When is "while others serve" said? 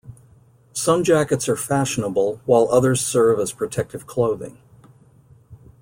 2.47-3.39